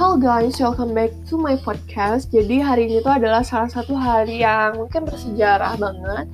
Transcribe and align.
Halo 0.00 0.16
guys, 0.16 0.56
welcome 0.56 0.96
back 0.96 1.12
to 1.28 1.36
my 1.36 1.60
podcast. 1.60 2.32
Jadi 2.32 2.56
hari 2.56 2.88
ini 2.88 3.04
tuh 3.04 3.20
adalah 3.20 3.44
salah 3.44 3.68
satu 3.68 3.92
hari 3.92 4.40
yang 4.40 4.80
mungkin 4.80 5.04
bersejarah 5.04 5.76
banget. 5.76 6.24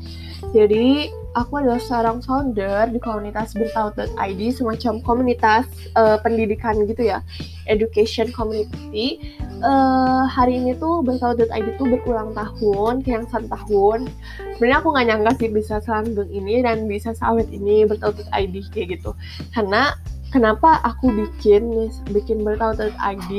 Jadi 0.54 1.10
aku 1.34 1.58
adalah 1.58 1.82
seorang 1.82 2.22
founder 2.22 2.86
di 2.94 3.02
komunitas 3.02 3.58
bertaut.id, 3.58 4.40
semacam 4.54 5.02
komunitas 5.02 5.66
uh, 5.98 6.14
pendidikan 6.22 6.78
gitu 6.86 7.10
ya, 7.10 7.26
education 7.66 8.30
community. 8.30 9.18
Uh, 9.58 10.30
hari 10.30 10.62
ini 10.62 10.78
tuh 10.78 11.02
bertaut.id 11.02 11.66
tuh 11.74 11.90
berulang 11.90 12.38
tahun, 12.38 13.02
yang 13.02 13.26
satu 13.26 13.50
tahun. 13.50 14.06
Sebenarnya 14.54 14.78
aku 14.78 14.94
nggak 14.94 15.06
nyangka 15.10 15.32
sih 15.42 15.50
bisa 15.50 15.82
selanggeng 15.82 16.30
ini 16.30 16.62
dan 16.62 16.86
bisa 16.86 17.18
sawit 17.18 17.50
ini 17.50 17.82
bertaut.id 17.82 18.54
kayak 18.70 18.94
gitu. 18.94 19.10
Karena 19.50 19.90
kenapa 20.36 20.84
aku 20.84 21.08
bikin 21.08 21.88
bikin 22.12 22.44
bertaut.id 22.44 23.32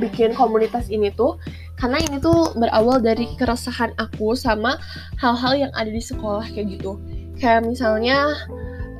bikin 0.00 0.32
komunitas 0.32 0.88
ini 0.88 1.12
tuh? 1.12 1.36
Karena 1.76 2.00
ini 2.00 2.16
tuh 2.16 2.56
berawal 2.56 3.04
dari 3.04 3.28
keresahan 3.36 3.92
aku 4.00 4.32
sama 4.32 4.80
hal-hal 5.20 5.68
yang 5.68 5.72
ada 5.76 5.92
di 5.92 6.00
sekolah 6.00 6.48
kayak 6.48 6.80
gitu. 6.80 6.96
Kayak 7.36 7.68
misalnya 7.68 8.32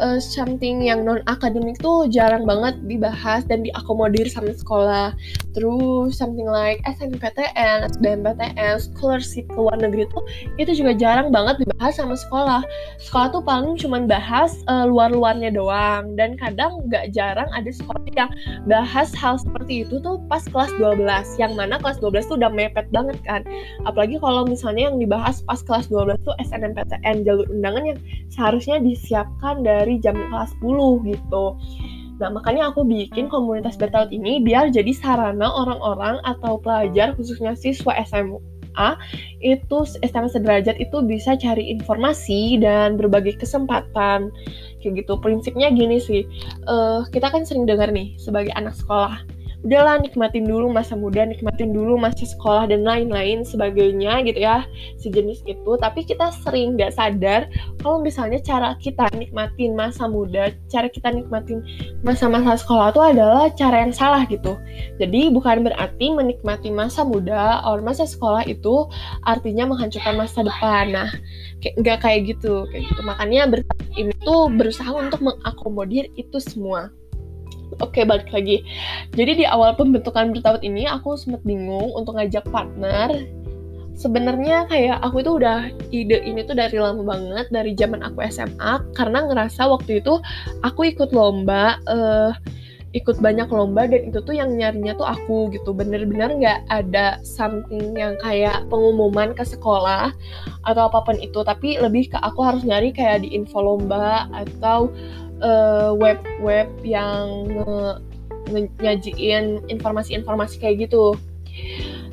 uh, 0.01 0.19
something 0.21 0.85
yang 0.85 1.05
non 1.05 1.23
akademik 1.31 1.79
tuh 1.79 2.09
jarang 2.11 2.45
banget 2.45 2.77
dibahas 2.85 3.45
dan 3.49 3.63
diakomodir 3.63 4.27
sama 4.29 4.53
sekolah. 4.53 5.13
Terus 5.57 6.17
something 6.17 6.49
like 6.49 6.85
SNMPTN, 6.85 7.89
SBMPTN, 7.97 8.81
scholarship 8.81 9.49
ke 9.49 9.59
luar 9.59 9.81
negeri 9.81 10.09
tuh 10.13 10.23
itu 10.61 10.73
juga 10.85 10.93
jarang 10.97 11.33
banget 11.33 11.65
dibahas 11.65 11.97
sama 11.97 12.17
sekolah. 12.19 12.61
Sekolah 13.01 13.29
tuh 13.33 13.43
paling 13.45 13.79
cuman 13.81 14.05
bahas 14.11 14.61
uh, 14.69 14.89
luar-luarnya 14.89 15.53
doang 15.53 16.17
dan 16.17 16.37
kadang 16.37 16.85
nggak 16.89 17.13
jarang 17.13 17.49
ada 17.53 17.69
sekolah 17.69 18.03
yang 18.17 18.33
bahas 18.65 19.13
hal 19.13 19.37
seperti 19.37 19.85
itu 19.85 20.01
tuh 20.01 20.19
pas 20.27 20.43
kelas 20.49 20.73
12 20.81 21.05
yang 21.37 21.53
mana 21.55 21.77
kelas 21.77 22.01
12 22.01 22.33
tuh 22.33 22.37
udah 22.41 22.49
mepet 22.49 22.89
banget 22.91 23.21
kan 23.29 23.45
apalagi 23.85 24.17
kalau 24.19 24.49
misalnya 24.49 24.89
yang 24.89 24.97
dibahas 24.97 25.45
pas 25.45 25.61
kelas 25.61 25.93
12 25.93 26.17
tuh 26.25 26.35
SNMPTN 26.41 27.29
jalur 27.29 27.47
undangan 27.53 27.95
yang 27.95 27.99
seharusnya 28.33 28.81
disiapkan 28.81 29.61
dari 29.63 29.86
dari 29.87 30.03
jam 30.03 30.19
kelas 30.19 30.51
10 30.59 31.07
gitu. 31.07 31.45
Nah, 32.19 32.33
makanya 32.33 32.75
aku 32.75 32.83
bikin 32.83 33.31
komunitas 33.31 33.79
Bertaut 33.79 34.11
ini 34.11 34.43
biar 34.43 34.75
jadi 34.75 34.91
sarana 34.91 35.47
orang-orang 35.47 36.19
atau 36.27 36.59
pelajar, 36.59 37.15
khususnya 37.15 37.53
siswa 37.55 37.93
SMA, 38.09 38.89
itu 39.45 39.79
SMA 40.01 40.29
sederajat 40.33 40.81
itu 40.81 40.97
bisa 41.05 41.37
cari 41.37 41.69
informasi 41.71 42.59
dan 42.59 42.97
berbagai 42.97 43.37
kesempatan. 43.39 44.33
Kayak 44.81 45.05
gitu. 45.05 45.21
Prinsipnya 45.21 45.69
gini 45.69 46.01
sih, 46.01 46.25
uh, 46.67 47.05
kita 47.13 47.29
kan 47.29 47.45
sering 47.45 47.69
dengar 47.69 47.93
nih 47.93 48.17
sebagai 48.17 48.53
anak 48.57 48.73
sekolah, 48.75 49.21
udahlah 49.65 50.03
nikmatin 50.03 50.45
dulu 50.45 50.69
masa 50.69 50.99
muda, 50.99 51.25
nikmatin 51.25 51.73
dulu 51.73 51.97
masa 51.97 52.29
sekolah 52.29 52.69
dan 52.69 52.85
lain-lain 52.85 53.43
sebagainya 53.43 54.23
gitu 54.29 54.41
ya, 54.43 54.69
sejenis 55.01 55.43
itu. 55.49 55.71
Tapi 55.81 56.05
kita 56.05 56.35
sering 56.45 56.77
nggak 56.77 56.93
sadar 56.93 57.49
kalau 57.81 58.03
misalnya 58.03 58.43
cara 58.43 58.77
kita 58.77 59.09
nikmatin 59.17 59.73
masa 59.73 60.05
muda, 60.11 60.53
cara 60.69 60.91
kita 60.91 61.09
nikmatin 61.15 61.65
masa-masa 62.05 62.59
sekolah 62.61 62.93
itu 62.93 63.03
adalah 63.03 63.49
cara 63.55 63.87
yang 63.87 63.95
salah 63.95 64.23
gitu. 64.29 64.59
Jadi 65.01 65.33
bukan 65.33 65.65
berarti 65.65 66.13
menikmati 66.13 66.69
masa 66.75 67.07
muda 67.07 67.63
atau 67.63 67.81
masa 67.81 68.05
sekolah 68.05 68.45
itu 68.47 68.87
artinya 69.25 69.71
menghancurkan 69.71 70.19
masa 70.19 70.43
depan. 70.45 70.93
Nah, 70.93 71.11
nggak 71.63 71.99
kayak 72.03 72.21
gitu, 72.37 72.67
kayak 72.71 72.85
gitu. 72.91 73.01
Makanya 73.03 73.49
ini 73.97 74.13
tuh 74.23 74.51
berusaha 74.53 74.91
untuk 74.93 75.23
mengakomodir 75.23 76.11
itu 76.15 76.39
semua. 76.43 76.91
Oke, 77.83 78.07
balik 78.07 78.31
lagi. 78.33 78.63
Jadi 79.13 79.43
di 79.43 79.45
awal 79.45 79.77
pembentukan 79.77 80.33
bertaut 80.33 80.63
ini 80.65 80.89
aku 80.89 81.19
sempat 81.19 81.43
bingung 81.45 81.93
untuk 81.93 82.17
ngajak 82.17 82.47
partner. 82.49 83.13
Sebenarnya 83.97 84.69
kayak 84.69 85.01
aku 85.01 85.25
itu 85.25 85.41
udah 85.41 85.73
ide 85.89 86.21
ini 86.21 86.45
tuh 86.45 86.53
dari 86.53 86.77
lama 86.77 87.01
banget 87.01 87.49
dari 87.49 87.73
zaman 87.73 88.05
aku 88.05 88.21
SMA 88.29 88.93
karena 88.93 89.25
ngerasa 89.25 89.65
waktu 89.73 90.05
itu 90.05 90.21
aku 90.61 90.93
ikut 90.93 91.17
lomba 91.17 91.81
uh, 91.89 92.37
ikut 92.97 93.21
banyak 93.21 93.53
lomba 93.53 93.85
dan 93.85 94.09
itu 94.09 94.25
tuh 94.25 94.33
yang 94.33 94.57
nyarinya 94.57 94.97
tuh 94.97 95.05
aku 95.05 95.53
gitu 95.53 95.77
bener-bener 95.77 96.33
nggak 96.33 96.61
ada 96.73 97.21
something 97.21 97.93
yang 97.93 98.17
kayak 98.25 98.65
pengumuman 98.73 99.37
ke 99.37 99.45
sekolah 99.45 100.17
atau 100.65 100.83
apa 100.89 101.05
pun 101.05 101.21
itu 101.21 101.45
tapi 101.45 101.77
lebih 101.77 102.09
ke 102.09 102.19
aku 102.25 102.41
harus 102.41 102.65
nyari 102.65 102.91
kayak 102.97 103.23
di 103.23 103.37
info 103.37 103.61
lomba 103.61 104.27
atau 104.33 104.89
Eh, 105.37 105.91
web-web 106.01 106.65
uh, 106.65 106.81
yang 106.81 107.29
uh, 107.69 108.01
nyajiin 108.81 109.69
informasi-informasi 109.69 110.57
kayak 110.57 110.89
gitu. 110.89 111.13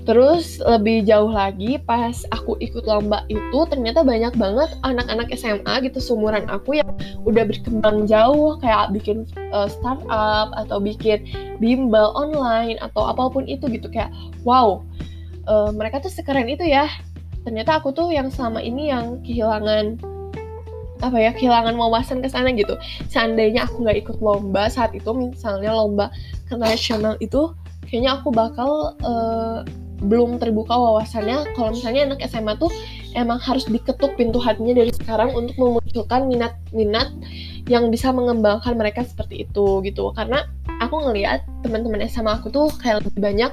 Terus 0.03 0.59
lebih 0.59 1.07
jauh 1.07 1.31
lagi 1.31 1.79
pas 1.79 2.27
aku 2.35 2.59
ikut 2.59 2.83
lomba 2.83 3.23
itu 3.31 3.59
ternyata 3.71 4.03
banyak 4.03 4.35
banget 4.35 4.75
anak-anak 4.83 5.31
SMA 5.31 5.87
gitu 5.87 6.03
seumuran 6.03 6.43
aku 6.51 6.83
yang 6.83 6.91
udah 7.23 7.47
berkembang 7.47 8.03
jauh 8.03 8.59
kayak 8.59 8.91
bikin 8.91 9.23
uh, 9.55 9.71
startup 9.71 10.51
atau 10.59 10.83
bikin 10.83 11.23
bimbel 11.63 12.11
online 12.19 12.75
atau 12.83 13.07
apa 13.07 13.31
pun 13.31 13.47
itu 13.47 13.63
gitu 13.71 13.87
kayak 13.87 14.11
wow 14.43 14.83
uh, 15.47 15.71
mereka 15.71 16.03
tuh 16.03 16.11
sekeren 16.11 16.51
itu 16.51 16.67
ya. 16.67 16.91
Ternyata 17.47 17.79
aku 17.79 17.95
tuh 17.95 18.11
yang 18.11 18.27
selama 18.27 18.59
ini 18.59 18.91
yang 18.91 19.23
kehilangan 19.23 19.99
apa 21.03 21.19
ya 21.19 21.31
kehilangan 21.35 21.75
wawasan 21.75 22.23
ke 22.23 22.31
sana 22.31 22.55
gitu 22.55 22.79
seandainya 23.11 23.67
aku 23.67 23.83
nggak 23.83 24.07
ikut 24.07 24.17
lomba 24.23 24.71
saat 24.71 24.95
itu 24.95 25.11
misalnya 25.11 25.75
lomba 25.75 26.07
ke 26.47 26.55
nasional 26.55 27.19
itu 27.19 27.51
kayaknya 27.91 28.15
aku 28.15 28.31
bakal 28.31 28.95
uh, 29.03 29.67
belum 30.03 30.37
terbuka 30.37 30.75
wawasannya. 30.75 31.55
Kalau 31.55 31.71
misalnya 31.71 32.11
anak 32.11 32.19
SMA 32.27 32.59
tuh 32.59 32.69
emang 33.15 33.39
harus 33.39 33.63
diketuk 33.65 34.19
pintu 34.19 34.37
hatinya 34.37 34.75
dari 34.75 34.91
sekarang 34.91 35.31
untuk 35.31 35.55
memunculkan 35.55 36.27
minat-minat 36.27 37.09
yang 37.71 37.87
bisa 37.87 38.11
mengembangkan 38.11 38.75
mereka 38.75 39.07
seperti 39.07 39.47
itu 39.47 39.79
gitu. 39.87 40.11
Karena 40.11 40.43
aku 40.83 40.99
ngelihat 41.07 41.47
teman-teman 41.63 42.03
SMA 42.11 42.43
aku 42.43 42.51
tuh 42.51 42.67
kayak 42.83 43.07
lebih 43.07 43.19
banyak 43.23 43.51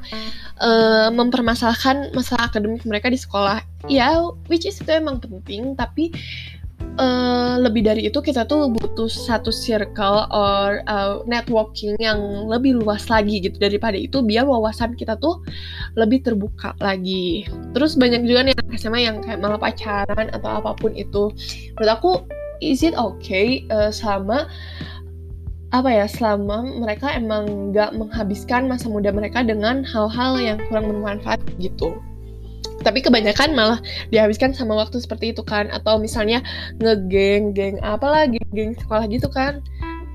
uh, 0.59 1.09
mempermasalahkan 1.15 2.11
masalah 2.13 2.51
akademik 2.51 2.83
mereka 2.83 3.07
di 3.07 3.19
sekolah. 3.21 3.63
Ya 3.87 4.19
which 4.51 4.67
is 4.67 4.77
itu 4.83 4.91
emang 4.91 5.23
penting 5.23 5.79
tapi 5.79 6.11
uh, 7.01 7.57
lebih 7.57 7.83
dari 7.89 8.07
itu 8.07 8.21
kita 8.21 8.45
tuh 8.45 8.69
butuh 8.69 9.09
satu 9.09 9.49
circle 9.49 10.29
or 10.29 10.85
uh, 10.85 11.25
networking 11.25 11.97
yang 11.97 12.21
lebih 12.47 12.77
luas 12.77 13.09
lagi 13.09 13.41
gitu 13.41 13.57
daripada 13.57 13.97
itu 13.97 14.21
biar 14.21 14.45
wawasan 14.45 14.93
kita 14.95 15.17
tuh 15.17 15.41
lebih 15.97 16.21
terbuka 16.21 16.77
lagi. 16.79 17.49
Terus 17.73 17.97
banyak 17.97 18.29
juga 18.29 18.41
nih 18.47 18.55
anak 18.55 18.77
SMA 18.77 19.01
yang 19.01 19.17
kayak 19.25 19.41
malah 19.41 19.59
pacaran 19.59 20.29
atau 20.31 20.51
apa 20.61 20.77
pun 20.77 20.93
itu. 20.93 21.33
Menurut 21.81 21.91
aku 21.91 22.13
is 22.61 22.85
it 22.85 22.93
okay 22.95 23.65
uh, 23.73 23.89
selama 23.89 24.45
apa 25.71 25.87
ya 25.87 26.07
selama 26.11 26.67
mereka 26.67 27.15
emang 27.15 27.71
nggak 27.71 27.95
menghabiskan 27.95 28.67
masa 28.67 28.91
muda 28.91 29.15
mereka 29.15 29.47
dengan 29.47 29.87
hal-hal 29.87 30.35
yang 30.43 30.59
kurang 30.67 30.91
bermanfaat 30.91 31.39
gitu 31.63 31.95
tapi 32.81 33.05
kebanyakan 33.05 33.53
malah 33.53 33.79
dihabiskan 34.11 34.57
sama 34.57 34.77
waktu 34.77 35.01
seperti 35.01 35.33
itu 35.37 35.45
kan. 35.45 35.69
Atau 35.71 36.01
misalnya 36.01 36.41
ngegeng 36.81 37.53
geng 37.53 37.77
apalah 37.85 38.27
geng 38.27 38.51
geng 38.53 38.73
sekolah 38.81 39.07
gitu 39.09 39.29
kan. 39.31 39.61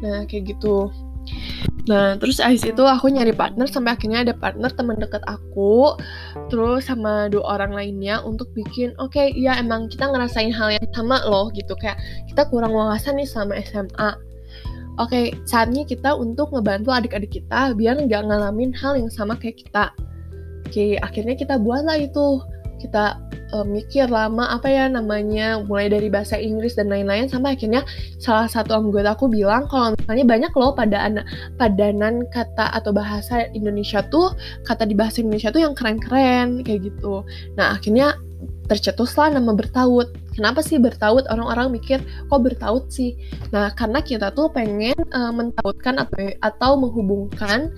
Nah 0.02 0.26
kayak 0.30 0.56
gitu. 0.56 0.90
Nah, 1.86 2.18
terus 2.18 2.42
abis 2.42 2.66
itu 2.66 2.82
aku 2.82 3.14
nyari 3.14 3.30
partner 3.30 3.70
sampai 3.70 3.94
akhirnya 3.94 4.26
ada 4.26 4.34
partner 4.34 4.74
teman 4.74 4.98
deket 4.98 5.22
aku, 5.30 5.94
terus 6.50 6.90
sama 6.90 7.30
dua 7.30 7.46
orang 7.58 7.78
lainnya 7.78 8.26
untuk 8.26 8.50
bikin, 8.58 8.94
oke, 8.98 9.14
okay, 9.14 9.30
ya 9.38 9.54
emang 9.62 9.86
kita 9.86 10.10
ngerasain 10.10 10.50
hal 10.50 10.74
yang 10.74 10.88
sama 10.98 11.22
loh 11.30 11.54
gitu, 11.54 11.78
kayak 11.78 12.02
kita 12.26 12.50
kurang 12.50 12.74
wawasan 12.74 13.22
nih 13.22 13.30
sama 13.30 13.54
SMA. 13.62 14.18
Oke, 14.98 15.12
okay, 15.12 15.26
saatnya 15.46 15.86
kita 15.86 16.18
untuk 16.18 16.50
ngebantu 16.56 16.90
adik-adik 16.90 17.38
kita 17.38 17.78
biar 17.78 18.02
nggak 18.02 18.24
ngalamin 18.34 18.74
hal 18.74 18.98
yang 18.98 19.12
sama 19.14 19.38
kayak 19.38 19.62
kita. 19.62 19.94
Oke, 20.66 20.98
akhirnya 20.98 21.38
kita 21.38 21.62
buatlah 21.62 22.02
itu 22.02 22.42
kita 22.86 23.18
uh, 23.52 23.66
mikir 23.66 24.08
lama 24.08 24.48
apa 24.54 24.70
ya 24.70 24.86
namanya 24.86 25.62
mulai 25.66 25.90
dari 25.90 26.08
bahasa 26.08 26.38
Inggris 26.38 26.78
dan 26.78 26.94
lain-lain 26.94 27.26
sampai 27.26 27.58
akhirnya 27.58 27.82
salah 28.22 28.46
satu 28.46 28.78
anggota 28.78 29.18
aku 29.18 29.26
bilang 29.28 29.66
kalau 29.68 29.98
misalnya 29.98 30.26
banyak 30.26 30.54
loh 30.54 30.72
pada 30.78 30.98
anak 31.10 31.26
padanan 31.58 32.24
kata 32.30 32.72
atau 32.78 32.94
bahasa 32.94 33.50
Indonesia 33.58 34.06
tuh 34.08 34.34
kata 34.64 34.86
di 34.86 34.94
bahasa 34.94 35.26
Indonesia 35.26 35.50
tuh 35.50 35.62
yang 35.66 35.74
keren-keren 35.74 36.62
kayak 36.62 36.94
gitu 36.94 37.26
nah 37.58 37.76
akhirnya 37.76 38.16
tercetuslah 38.66 39.34
nama 39.34 39.54
bertaut. 39.54 40.10
Kenapa 40.36 40.60
sih 40.60 40.78
bertaut? 40.78 41.24
Orang-orang 41.32 41.80
mikir 41.80 42.04
kok 42.04 42.42
bertaut 42.44 42.92
sih. 42.92 43.16
Nah, 43.56 43.72
karena 43.72 44.04
kita 44.04 44.36
tuh 44.36 44.52
pengen 44.52 44.96
uh, 45.16 45.32
mentautkan 45.32 45.96
atau 45.96 46.28
atau 46.44 46.72
menghubungkan 46.76 47.72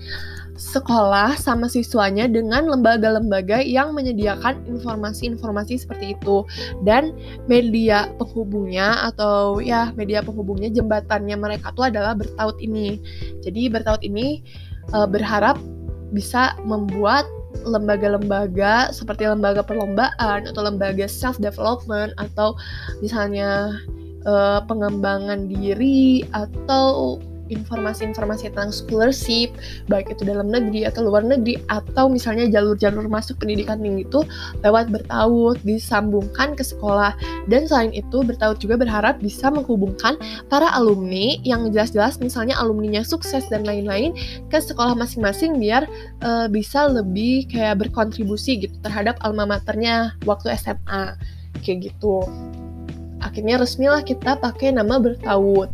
sekolah 0.58 1.38
sama 1.38 1.70
siswanya 1.70 2.26
dengan 2.26 2.66
lembaga-lembaga 2.66 3.62
yang 3.62 3.94
menyediakan 3.94 4.66
informasi-informasi 4.66 5.86
seperti 5.86 6.18
itu 6.18 6.42
dan 6.82 7.14
media 7.46 8.10
penghubungnya 8.18 9.06
atau 9.14 9.62
ya 9.62 9.94
media 9.94 10.18
penghubungnya 10.18 10.74
jembatannya 10.74 11.38
mereka 11.38 11.70
tuh 11.78 11.86
adalah 11.86 12.18
bertaut 12.18 12.58
ini. 12.58 12.98
Jadi 13.46 13.70
bertaut 13.70 14.02
ini 14.02 14.42
uh, 14.90 15.06
berharap 15.06 15.62
bisa 16.10 16.58
membuat 16.66 17.22
lembaga-lembaga 17.66 18.94
seperti 18.94 19.26
lembaga 19.26 19.64
perlombaan 19.64 20.46
atau 20.50 20.62
lembaga 20.66 21.06
self 21.10 21.38
development 21.42 22.14
atau 22.18 22.54
misalnya 23.02 23.78
uh, 24.26 24.60
pengembangan 24.66 25.46
diri 25.50 26.26
atau 26.30 27.18
informasi-informasi 27.48 28.52
tentang 28.52 28.70
scholarship 28.70 29.52
baik 29.88 30.12
itu 30.12 30.22
dalam 30.24 30.48
negeri 30.48 30.84
atau 30.88 31.04
luar 31.04 31.24
negeri 31.24 31.60
atau 31.68 32.06
misalnya 32.08 32.48
jalur-jalur 32.48 33.08
masuk 33.08 33.40
pendidikan 33.40 33.80
tinggi 33.80 34.04
itu 34.04 34.24
lewat 34.62 34.92
bertaut 34.92 35.58
disambungkan 35.64 36.54
ke 36.54 36.64
sekolah. 36.64 37.16
Dan 37.48 37.66
selain 37.66 37.92
itu 37.92 38.22
bertaut 38.22 38.60
juga 38.60 38.78
berharap 38.78 39.18
bisa 39.18 39.48
menghubungkan 39.48 40.20
para 40.52 40.68
alumni 40.72 41.40
yang 41.42 41.68
jelas-jelas 41.72 42.20
misalnya 42.20 42.54
alumninya 42.60 43.02
sukses 43.02 43.44
dan 43.48 43.64
lain-lain 43.64 44.12
ke 44.52 44.58
sekolah 44.60 44.94
masing-masing 44.94 45.56
biar 45.56 45.88
uh, 46.22 46.46
bisa 46.46 46.86
lebih 46.88 47.48
kayak 47.48 47.80
berkontribusi 47.80 48.68
gitu 48.68 48.76
terhadap 48.84 49.16
alma 49.24 49.48
maternya 49.48 50.14
waktu 50.28 50.52
SMA 50.56 51.16
kayak 51.64 51.90
gitu 51.92 52.22
akhirnya 53.20 53.58
resmilah 53.60 54.02
kita 54.02 54.38
pakai 54.38 54.74
nama 54.74 54.98
bertaut. 54.98 55.70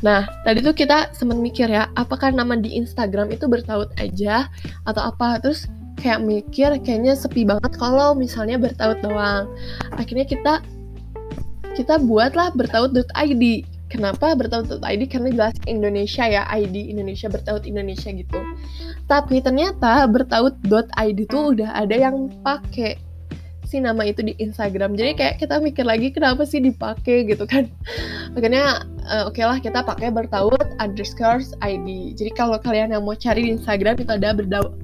Nah, 0.00 0.26
tadi 0.42 0.60
tuh 0.60 0.74
kita 0.76 1.10
sempat 1.14 1.38
mikir 1.38 1.68
ya, 1.70 1.90
apakah 1.98 2.30
nama 2.30 2.54
di 2.58 2.76
Instagram 2.76 3.30
itu 3.34 3.46
bertaut 3.46 3.90
aja 3.98 4.48
atau 4.86 5.02
apa? 5.12 5.40
Terus 5.42 5.66
kayak 6.00 6.20
mikir 6.20 6.70
kayaknya 6.84 7.16
sepi 7.16 7.46
banget 7.48 7.72
kalau 7.78 8.12
misalnya 8.12 8.60
bertaut 8.60 9.00
doang. 9.00 9.48
Akhirnya 9.96 10.26
kita 10.28 10.60
kita 11.74 11.98
buatlah 11.98 12.54
bertaut.id. 12.54 13.44
Kenapa 13.90 14.34
bertaut.id? 14.34 15.02
Karena 15.06 15.28
jelas 15.30 15.54
Indonesia 15.70 16.26
ya, 16.26 16.42
ID 16.50 16.90
Indonesia 16.90 17.30
bertaut 17.30 17.62
Indonesia 17.62 18.10
gitu. 18.10 18.40
Tapi 19.06 19.44
ternyata 19.44 20.08
bertaut.id 20.08 21.18
tuh 21.30 21.44
udah 21.54 21.70
ada 21.76 21.94
yang 21.94 22.32
pakai 22.42 22.98
si 23.74 23.82
nama 23.82 24.06
itu 24.06 24.22
di 24.22 24.38
Instagram. 24.38 24.94
Jadi 24.94 25.18
kayak 25.18 25.42
kita 25.42 25.58
mikir 25.58 25.82
lagi 25.82 26.14
kenapa 26.14 26.46
sih 26.46 26.62
dipakai 26.62 27.26
gitu 27.26 27.42
kan. 27.42 27.66
Akhirnya 28.38 28.86
uh, 29.10 29.26
oke 29.26 29.34
okay 29.34 29.42
lah 29.42 29.58
kita 29.58 29.82
pakai 29.82 30.14
bertaut 30.14 30.62
underscore 30.78 31.42
ID 31.62 32.14
jadi 32.14 32.30
kalau 32.34 32.58
kalian 32.62 32.94
yang 32.94 33.02
mau 33.02 33.14
cari 33.18 33.46
di 33.46 33.50
Instagram 33.54 33.98
itu 33.98 34.10
ada 34.10 34.30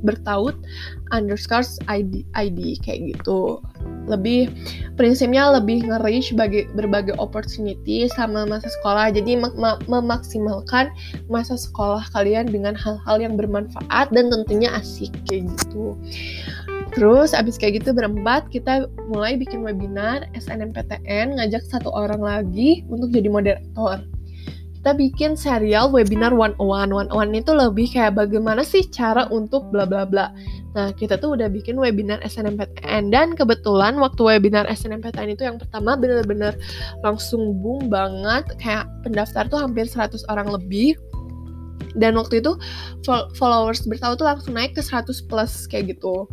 bertaut 0.03 0.59
underscore 1.15 1.67
ID 1.87 2.27
ID 2.35 2.83
kayak 2.83 3.15
gitu. 3.15 3.63
Lebih 4.11 4.51
prinsipnya 4.99 5.55
lebih 5.55 5.87
nge-reach 5.87 6.35
bagi 6.35 6.67
berbagai 6.75 7.15
opportunity 7.23 8.11
sama 8.11 8.43
masa 8.43 8.67
sekolah. 8.83 9.15
Jadi 9.15 9.39
memaksimalkan 9.87 10.91
masa 11.31 11.55
sekolah 11.55 12.03
kalian 12.11 12.51
dengan 12.51 12.75
hal-hal 12.75 13.23
yang 13.23 13.39
bermanfaat 13.39 14.11
dan 14.11 14.35
tentunya 14.35 14.75
asik 14.75 15.15
kayak 15.31 15.47
gitu 15.55 15.95
Terus 16.91 17.31
abis 17.37 17.55
kayak 17.55 17.83
gitu 17.83 17.95
berempat 17.95 18.51
kita 18.51 18.91
mulai 19.11 19.39
bikin 19.39 19.63
webinar 19.63 20.27
SNMPTN 20.35 21.39
ngajak 21.39 21.63
satu 21.71 21.91
orang 21.95 22.19
lagi 22.19 22.83
untuk 22.91 23.15
jadi 23.15 23.31
moderator. 23.31 24.03
Kita 24.81 24.97
bikin 24.97 25.37
serial 25.37 25.93
webinar 25.93 26.33
one 26.33 26.57
on 26.57 26.67
one. 26.67 26.91
One 26.91 27.09
on 27.13 27.31
one 27.31 27.37
itu 27.37 27.53
lebih 27.53 27.93
kayak 27.93 28.17
bagaimana 28.17 28.65
sih 28.65 28.89
cara 28.89 29.29
untuk 29.29 29.69
bla 29.69 29.85
bla 29.85 30.09
bla. 30.09 30.33
Nah, 30.73 30.95
kita 30.97 31.21
tuh 31.21 31.37
udah 31.37 31.53
bikin 31.53 31.77
webinar 31.77 32.23
SNMPTN 32.25 33.13
dan 33.13 33.37
kebetulan 33.37 34.01
waktu 34.01 34.23
webinar 34.23 34.65
SNMPTN 34.71 35.37
itu 35.37 35.43
yang 35.45 35.61
pertama 35.61 36.01
bener-bener 36.01 36.57
langsung 37.05 37.61
boom 37.61 37.93
banget 37.93 38.47
kayak 38.57 38.89
pendaftar 39.05 39.47
tuh 39.51 39.61
hampir 39.61 39.85
100 39.85 40.27
orang 40.33 40.49
lebih 40.49 40.95
dan 41.99 42.15
waktu 42.15 42.39
itu 42.39 42.55
followers 43.35 43.83
bertahu 43.83 44.15
tuh 44.15 44.27
langsung 44.31 44.55
naik 44.55 44.79
ke 44.79 44.83
100 44.83 45.11
plus 45.27 45.67
kayak 45.67 45.99
gitu 45.99 46.31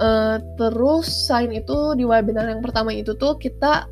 Uh, 0.00 0.40
terus 0.56 1.28
selain 1.28 1.60
itu 1.60 1.92
di 1.92 2.08
webinar 2.08 2.48
yang 2.48 2.64
pertama 2.64 2.88
itu 2.88 3.12
tuh 3.20 3.36
kita 3.36 3.84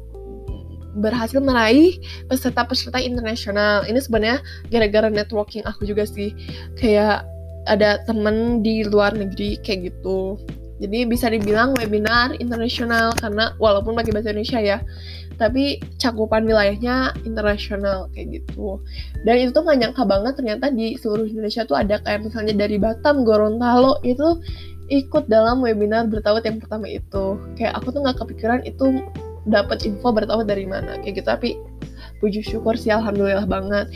berhasil 0.99 1.39
meraih 1.39 2.01
peserta-peserta 2.33 2.99
internasional. 2.99 3.85
Ini 3.85 4.01
sebenarnya 4.01 4.39
gara-gara 4.73 5.09
networking 5.13 5.63
aku 5.69 5.85
juga 5.85 6.09
sih. 6.09 6.33
Kayak 6.81 7.29
ada 7.69 8.01
temen 8.09 8.65
di 8.65 8.83
luar 8.89 9.13
negeri 9.13 9.61
kayak 9.61 9.93
gitu. 9.93 10.41
Jadi 10.79 11.11
bisa 11.11 11.27
dibilang 11.27 11.75
webinar 11.75 12.39
internasional 12.39 13.11
karena 13.19 13.51
walaupun 13.59 13.99
pakai 13.99 14.15
bahasa 14.15 14.31
Indonesia 14.31 14.63
ya, 14.63 14.79
tapi 15.35 15.83
cakupan 15.99 16.47
wilayahnya 16.47 17.19
internasional 17.27 18.07
kayak 18.15 18.43
gitu. 18.43 18.79
Dan 19.27 19.43
itu 19.43 19.51
tuh 19.51 19.67
gak 19.67 19.79
nyangka 19.83 20.07
banget 20.07 20.39
ternyata 20.39 20.71
di 20.71 20.95
seluruh 20.95 21.27
Indonesia 21.27 21.67
tuh 21.67 21.83
ada 21.83 21.99
kayak 22.03 22.31
misalnya 22.31 22.55
dari 22.55 22.79
Batam, 22.79 23.27
Gorontalo 23.27 23.99
itu 24.07 24.39
ikut 24.89 25.29
dalam 25.29 25.61
webinar 25.61 26.09
bertawat 26.09 26.45
yang 26.49 26.59
pertama 26.59 26.89
itu. 26.89 27.37
Kayak 27.57 27.79
aku 27.81 27.93
tuh 27.93 28.01
nggak 28.05 28.19
kepikiran 28.21 28.61
itu 28.65 29.05
dapat 29.49 29.85
info 29.85 30.13
bertawat 30.13 30.49
dari 30.49 30.65
mana. 30.65 31.01
Kayak 31.01 31.23
gitu 31.23 31.29
tapi 31.29 31.51
puji 32.19 32.43
syukur 32.43 32.75
sih 32.75 32.93
alhamdulillah 32.93 33.47
banget. 33.47 33.89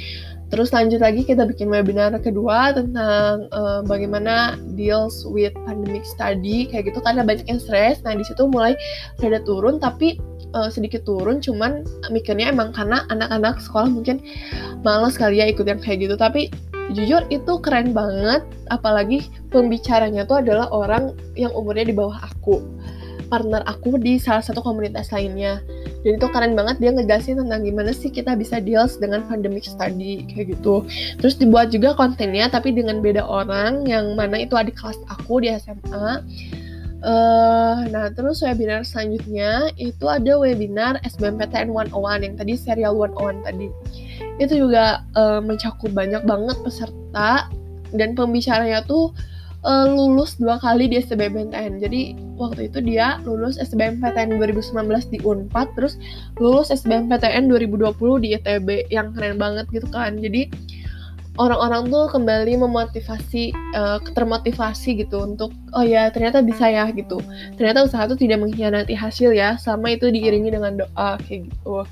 Terus 0.52 0.68
lanjut 0.68 1.00
lagi 1.00 1.24
kita 1.24 1.48
bikin 1.48 1.72
webinar 1.72 2.12
kedua 2.20 2.76
tentang 2.76 3.48
uh, 3.56 3.80
bagaimana 3.88 4.60
deals 4.76 5.24
with 5.24 5.56
pandemic 5.64 6.04
study. 6.04 6.68
Kayak 6.68 6.92
gitu 6.92 7.00
karena 7.00 7.24
banyak 7.24 7.48
yang 7.48 7.56
stres 7.56 8.04
nah 8.04 8.12
di 8.12 8.20
situ 8.20 8.44
mulai 8.44 8.76
rada 9.16 9.40
turun 9.48 9.80
tapi 9.80 10.20
uh, 10.52 10.68
sedikit 10.68 11.08
turun. 11.08 11.40
Cuman 11.40 11.88
mikirnya 12.12 12.52
emang 12.52 12.76
karena 12.76 13.08
anak-anak 13.08 13.64
sekolah 13.64 13.88
mungkin 13.88 14.20
malas 14.84 15.16
kali 15.16 15.40
ya 15.40 15.48
ikut 15.48 15.64
yang 15.64 15.80
kayak 15.80 16.04
gitu. 16.04 16.20
Tapi 16.20 16.52
jujur 16.90 17.23
itu 17.31 17.52
keren 17.62 17.94
banget. 17.94 18.43
Apalagi 18.73 19.31
pembicaranya 19.55 20.26
tuh 20.26 20.43
adalah 20.43 20.67
orang 20.75 21.14
yang 21.38 21.55
umurnya 21.55 21.87
di 21.87 21.94
bawah 21.94 22.19
aku. 22.19 22.58
Partner 23.31 23.62
aku 23.64 23.96
di 23.96 24.19
salah 24.19 24.43
satu 24.43 24.61
komunitas 24.61 25.14
lainnya. 25.14 25.62
Dan 26.02 26.19
itu 26.19 26.26
keren 26.34 26.58
banget 26.58 26.82
dia 26.82 26.90
ngejelasin 26.90 27.38
tentang 27.38 27.62
gimana 27.62 27.94
sih 27.94 28.11
kita 28.11 28.34
bisa 28.34 28.58
deals 28.58 28.99
dengan 28.99 29.23
pandemic 29.31 29.62
study 29.62 30.26
kayak 30.26 30.58
gitu. 30.58 30.82
Terus 31.23 31.38
dibuat 31.38 31.70
juga 31.70 31.94
kontennya 31.94 32.50
tapi 32.50 32.75
dengan 32.75 32.99
beda 32.99 33.23
orang 33.23 33.87
yang 33.87 34.19
mana 34.19 34.43
itu 34.43 34.58
adik 34.58 34.75
kelas 34.75 34.99
aku 35.06 35.46
di 35.46 35.55
SMA 35.55 36.20
Uh, 37.02 37.82
nah 37.90 38.14
terus 38.14 38.38
webinar 38.46 38.87
selanjutnya 38.87 39.75
itu 39.75 40.06
ada 40.06 40.38
webinar 40.38 41.02
SBMPTN 41.02 41.75
101 41.75 41.90
yang 42.23 42.35
tadi 42.38 42.55
serial 42.55 42.94
101 42.94 43.43
tadi 43.43 43.67
itu 44.38 44.66
juga 44.66 45.04
uh, 45.14 45.40
mencakup 45.40 45.90
banyak 45.92 46.22
banget 46.24 46.56
peserta 46.64 47.49
dan 47.92 48.16
pembicaranya 48.16 48.82
tuh 48.85 49.12
uh, 49.62 49.87
lulus 49.87 50.37
dua 50.40 50.58
kali 50.58 50.88
di 50.90 51.00
SBMPTN 51.00 51.78
jadi 51.78 52.16
waktu 52.42 52.68
itu 52.68 52.78
dia 52.82 53.23
lulus 53.23 53.56
SBMPTN 53.62 54.35
2019 54.42 55.14
di 55.14 55.18
Unpad 55.23 55.78
terus 55.78 55.94
lulus 56.42 56.75
SBMPTN 56.75 57.47
2020 57.47 57.94
di 58.25 58.28
ITB 58.35 58.90
yang 58.90 59.14
keren 59.14 59.38
banget 59.38 59.70
gitu 59.70 59.87
kan. 59.88 60.18
Jadi 60.18 60.50
orang-orang 61.40 61.88
tuh 61.88 62.12
kembali 62.12 62.61
memotivasi 62.61 63.56
uh, 63.73 64.02
termotivasi 64.12 65.00
gitu 65.00 65.25
untuk 65.25 65.54
oh 65.73 65.87
ya 65.87 66.11
ternyata 66.11 66.42
bisa 66.42 66.68
ya 66.68 66.90
gitu. 66.92 67.23
Ternyata 67.56 67.87
usaha 67.87 68.04
tuh 68.11 68.18
tidak 68.18 68.42
mengkhianati 68.42 68.92
hasil 68.92 69.32
ya 69.32 69.56
sama 69.56 69.94
itu 69.94 70.11
diiringi 70.11 70.50
dengan 70.52 70.82
doa 70.82 71.16
kayak 71.23 71.49
gitu. 71.49 71.87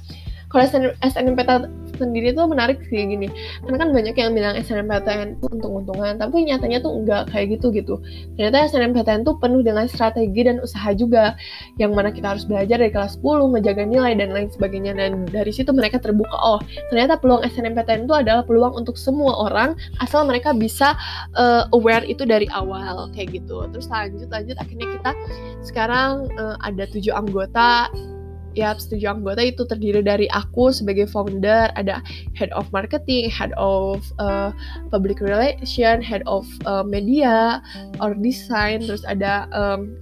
Kalau 0.50 0.64
SNMPTN 0.98 1.89
sendiri 2.00 2.32
tuh 2.32 2.48
menarik 2.48 2.80
sih 2.88 3.04
gini. 3.04 3.28
Karena 3.60 3.76
kan 3.76 3.88
banyak 3.92 4.16
yang 4.16 4.32
bilang 4.32 4.56
SNMPTN 4.56 5.44
untung-untungan 5.44 6.16
tapi 6.16 6.48
nyatanya 6.48 6.80
tuh 6.80 6.96
enggak 6.96 7.28
kayak 7.28 7.60
gitu 7.60 7.68
gitu. 7.76 8.00
Ternyata 8.40 8.72
SNMPTN 8.72 9.28
tuh 9.28 9.36
penuh 9.36 9.60
dengan 9.60 9.84
strategi 9.84 10.40
dan 10.48 10.64
usaha 10.64 10.90
juga 10.96 11.36
yang 11.76 11.92
mana 11.92 12.08
kita 12.08 12.32
harus 12.32 12.48
belajar 12.48 12.80
dari 12.80 12.88
kelas 12.88 13.20
10 13.20 13.52
menjaga 13.52 13.84
nilai 13.84 14.16
dan 14.16 14.32
lain 14.32 14.48
sebagainya. 14.48 14.96
Dan 14.96 15.28
dari 15.28 15.52
situ 15.52 15.70
mereka 15.76 16.00
terbuka 16.00 16.34
oh 16.40 16.58
ternyata 16.88 17.20
peluang 17.20 17.44
SNMPTN 17.44 18.08
itu 18.08 18.14
adalah 18.16 18.42
peluang 18.42 18.72
untuk 18.72 18.96
semua 18.96 19.46
orang 19.46 19.76
asal 20.00 20.24
mereka 20.24 20.56
bisa 20.56 20.96
uh, 21.36 21.68
aware 21.76 22.02
itu 22.08 22.24
dari 22.24 22.48
awal 22.56 23.12
kayak 23.12 23.36
gitu. 23.36 23.68
Terus 23.68 23.86
lanjut 23.92 24.32
lanjut 24.32 24.56
akhirnya 24.56 24.86
kita 24.96 25.10
sekarang 25.60 26.30
uh, 26.40 26.56
ada 26.64 26.88
tujuh 26.88 27.12
anggota 27.12 27.92
ya 28.58 28.74
setuju 28.74 29.14
anggota 29.14 29.42
itu 29.46 29.62
terdiri 29.66 30.02
dari 30.02 30.26
aku 30.34 30.74
sebagai 30.74 31.06
founder 31.06 31.70
ada 31.78 32.02
head 32.34 32.50
of 32.56 32.66
marketing 32.74 33.30
head 33.30 33.54
of 33.54 34.02
uh, 34.18 34.50
public 34.90 35.22
relation 35.22 36.02
head 36.02 36.26
of 36.26 36.46
uh, 36.66 36.82
media 36.82 37.62
or 38.02 38.14
design 38.18 38.82
terus 38.82 39.06
ada 39.06 39.46
um, 39.54 39.94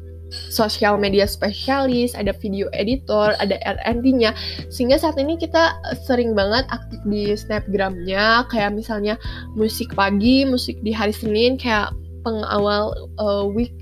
sosial 0.53 1.01
media 1.01 1.25
spesialis, 1.25 2.13
ada 2.13 2.37
video 2.37 2.69
editor, 2.77 3.33
ada 3.41 3.57
R&D-nya. 3.65 4.37
Sehingga 4.69 5.01
saat 5.01 5.17
ini 5.17 5.41
kita 5.41 5.77
sering 6.05 6.37
banget 6.37 6.69
aktif 6.69 7.01
di 7.09 7.33
Snapgram-nya, 7.33 8.49
kayak 8.53 8.77
misalnya 8.77 9.17
musik 9.57 9.93
pagi, 9.97 10.45
musik 10.45 10.77
di 10.85 10.93
hari 10.93 11.17
Senin, 11.17 11.57
kayak 11.57 11.93
pengawal 12.27 12.93
uh, 13.17 13.47
week, 13.49 13.73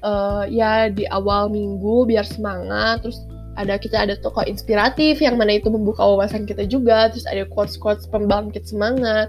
uh, 0.00 0.48
ya 0.48 0.88
di 0.88 1.04
awal 1.12 1.52
minggu 1.52 2.08
biar 2.08 2.24
semangat, 2.24 3.04
terus 3.04 3.20
ada 3.60 3.76
kita 3.76 4.08
ada 4.08 4.16
toko 4.16 4.40
inspiratif 4.48 5.20
yang 5.20 5.36
mana 5.36 5.60
itu 5.60 5.68
membuka 5.68 6.00
wawasan 6.00 6.48
kita 6.48 6.64
juga 6.64 7.12
terus 7.12 7.28
ada 7.28 7.44
quotes 7.52 7.76
quotes 7.76 8.08
pembangkit 8.08 8.64
semangat 8.64 9.28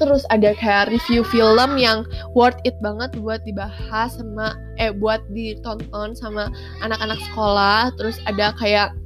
terus 0.00 0.24
ada 0.32 0.56
kayak 0.56 0.88
review 0.88 1.20
film 1.28 1.76
yang 1.76 2.08
worth 2.32 2.56
it 2.64 2.74
banget 2.80 3.12
buat 3.20 3.44
dibahas 3.44 4.16
sama 4.16 4.56
eh 4.80 4.90
buat 4.96 5.20
ditonton 5.36 6.16
sama 6.16 6.48
anak-anak 6.80 7.20
sekolah 7.28 7.92
terus 8.00 8.16
ada 8.24 8.56
kayak 8.56 8.96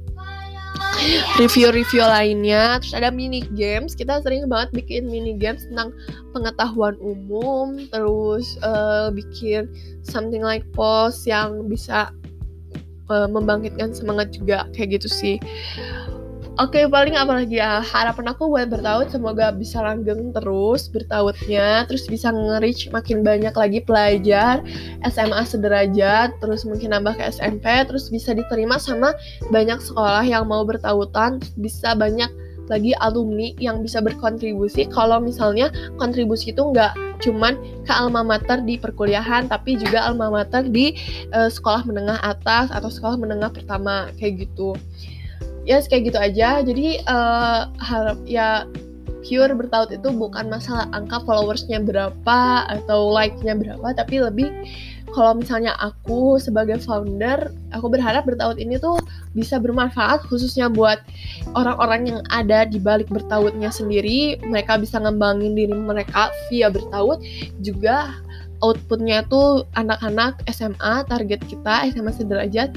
review-review 1.39 2.03
lainnya 2.03 2.79
terus 2.79 2.95
ada 2.95 3.09
mini 3.09 3.43
games. 3.57 3.93
Kita 3.97 4.21
sering 4.21 4.47
banget 4.47 4.83
bikin 4.83 5.09
mini 5.09 5.35
games 5.37 5.65
tentang 5.67 5.93
pengetahuan 6.31 6.95
umum 7.01 7.89
terus 7.89 8.55
uh, 8.63 9.09
bikin 9.11 9.67
something 10.05 10.41
like 10.41 10.65
post 10.73 11.25
yang 11.27 11.67
bisa 11.67 12.13
uh, 13.09 13.29
membangkitkan 13.31 13.95
semangat 13.95 14.35
juga 14.35 14.67
kayak 14.75 15.01
gitu 15.01 15.07
sih 15.09 15.35
Oke, 16.59 16.83
okay, 16.83 16.91
paling 16.91 17.15
apa 17.15 17.31
lagi 17.41 17.63
ya? 17.63 17.79
Harapan 17.79 18.35
aku 18.35 18.51
buat 18.51 18.67
bertaut 18.67 19.07
semoga 19.07 19.55
bisa 19.55 19.79
langgeng 19.79 20.35
terus 20.35 20.91
bertautnya, 20.91 21.87
terus 21.87 22.11
bisa 22.11 22.27
nge-reach 22.27 22.91
makin 22.91 23.23
banyak 23.23 23.55
lagi 23.55 23.79
pelajar 23.79 24.59
SMA 25.07 25.47
sederajat, 25.47 26.35
terus 26.43 26.67
mungkin 26.67 26.91
nambah 26.91 27.15
ke 27.15 27.23
SMP, 27.31 27.65
terus 27.87 28.11
bisa 28.11 28.35
diterima 28.35 28.75
sama 28.75 29.15
banyak 29.47 29.79
sekolah 29.79 30.27
yang 30.27 30.43
mau 30.43 30.67
bertautan, 30.67 31.39
bisa 31.55 31.95
banyak 31.95 32.27
lagi 32.71 32.95
alumni 33.03 33.51
yang 33.59 33.83
bisa 33.83 33.99
berkontribusi. 33.99 34.87
Kalau 34.87 35.19
misalnya 35.19 35.67
kontribusi 35.99 36.55
itu 36.55 36.63
nggak 36.63 36.95
cuman 37.21 37.59
ke 37.85 37.93
alma 37.93 38.23
mater 38.23 38.63
di 38.63 38.79
perkuliahan 38.79 39.45
tapi 39.51 39.77
juga 39.77 40.07
alma 40.07 40.31
mater 40.31 40.65
di 40.65 40.95
uh, 41.35 41.51
sekolah 41.51 41.83
menengah 41.83 42.17
atas 42.23 42.71
atau 42.71 42.87
sekolah 42.87 43.19
menengah 43.19 43.51
pertama 43.51 44.09
kayak 44.15 44.47
gitu. 44.47 44.73
Ya 45.67 45.77
yes, 45.77 45.85
kayak 45.85 46.09
gitu 46.09 46.17
aja. 46.17 46.63
Jadi 46.65 47.03
uh, 47.05 47.69
harap 47.77 48.17
ya 48.25 48.65
pure 49.21 49.53
bertaut 49.53 49.93
itu 49.93 50.09
bukan 50.09 50.49
masalah 50.49 50.89
angka 50.91 51.21
followersnya 51.23 51.77
berapa 51.85 52.65
atau 52.65 53.13
like-nya 53.13 53.53
berapa 53.53 53.93
tapi 53.93 54.17
lebih 54.17 54.49
kalau 55.11 55.37
misalnya 55.37 55.75
aku 55.79 56.39
sebagai 56.39 56.79
founder, 56.79 57.51
aku 57.75 57.87
berharap 57.91 58.23
bertaut 58.23 58.55
ini 58.55 58.79
tuh 58.79 58.99
bisa 59.35 59.59
bermanfaat 59.59 60.23
khususnya 60.27 60.71
buat 60.71 60.99
orang-orang 61.55 62.15
yang 62.15 62.21
ada 62.31 62.63
di 62.67 62.79
balik 62.79 63.11
bertautnya 63.11 63.69
sendiri. 63.71 64.39
Mereka 64.43 64.79
bisa 64.79 64.99
ngembangin 64.99 65.55
diri 65.55 65.75
mereka 65.75 66.31
via 66.47 66.71
bertaut, 66.71 67.19
juga 67.59 68.15
outputnya 68.61 69.25
tuh 69.27 69.65
anak-anak 69.73 70.37
SMA 70.53 71.03
target 71.09 71.41
kita 71.49 71.89
SMA 71.91 72.13
sederajat 72.13 72.69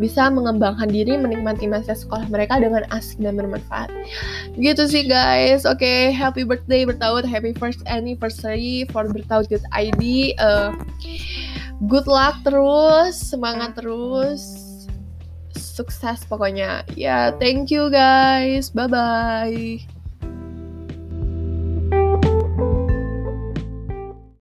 bisa 0.00 0.30
mengembangkan 0.32 0.88
diri 0.88 1.18
menikmati 1.18 1.68
masa 1.68 1.92
sekolah 1.92 2.26
mereka 2.30 2.58
dengan 2.62 2.86
asik 2.94 3.20
dan 3.20 3.36
bermanfaat. 3.36 3.90
Gitu 4.56 4.86
sih 4.88 5.04
guys. 5.04 5.68
Oke 5.68 5.82
okay, 5.82 6.00
happy 6.14 6.46
birthday 6.46 6.86
bertaut 6.86 7.26
happy 7.26 7.52
first 7.58 7.82
anniversary 7.90 8.88
for 8.94 9.04
bertaut.id 9.10 10.02
uh, 10.40 10.70
good 11.86 12.06
luck 12.06 12.40
terus 12.46 13.18
semangat 13.18 13.78
terus. 13.78 14.42
Sukses 15.52 16.24
pokoknya. 16.28 16.84
Ya 16.92 16.96
yeah, 16.96 17.24
thank 17.36 17.72
you 17.72 17.88
guys. 17.88 18.68
Bye 18.72 18.88
bye 18.88 19.91